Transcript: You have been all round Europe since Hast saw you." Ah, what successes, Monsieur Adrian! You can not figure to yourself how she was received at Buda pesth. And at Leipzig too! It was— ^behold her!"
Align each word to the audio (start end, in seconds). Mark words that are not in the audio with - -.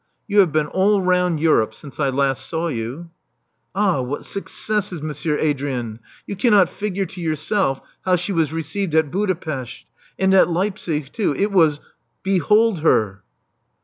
You 0.27 0.39
have 0.39 0.51
been 0.51 0.65
all 0.65 0.99
round 1.03 1.39
Europe 1.39 1.75
since 1.75 1.97
Hast 1.97 2.47
saw 2.49 2.69
you." 2.69 3.11
Ah, 3.75 4.01
what 4.01 4.25
successes, 4.25 4.99
Monsieur 4.99 5.37
Adrian! 5.37 5.99
You 6.25 6.35
can 6.35 6.49
not 6.49 6.69
figure 6.69 7.05
to 7.05 7.21
yourself 7.21 7.81
how 8.03 8.15
she 8.15 8.31
was 8.31 8.51
received 8.51 8.95
at 8.95 9.11
Buda 9.11 9.35
pesth. 9.35 9.83
And 10.17 10.33
at 10.33 10.49
Leipzig 10.49 11.13
too! 11.13 11.35
It 11.35 11.51
was— 11.51 11.81
^behold 12.25 12.79
her!" 12.79 13.21